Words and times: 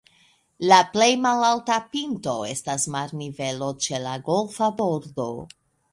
La 0.69 0.77
plej 0.93 1.09
malalta 1.25 1.77
pinto 1.91 2.35
estas 2.53 2.89
marnivelo 2.97 3.69
ĉe 3.87 4.01
la 4.07 4.19
golfa 4.31 4.75
bordo. 4.81 5.29